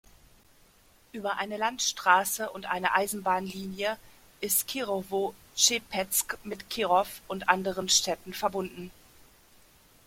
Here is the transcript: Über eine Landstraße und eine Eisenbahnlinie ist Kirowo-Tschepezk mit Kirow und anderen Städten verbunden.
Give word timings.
Über 1.11 1.37
eine 1.37 1.57
Landstraße 1.57 2.49
und 2.49 2.65
eine 2.65 2.95
Eisenbahnlinie 2.95 3.99
ist 4.39 4.67
Kirowo-Tschepezk 4.67 6.39
mit 6.43 6.71
Kirow 6.71 7.21
und 7.27 7.49
anderen 7.49 7.87
Städten 7.87 8.33
verbunden. 8.33 8.89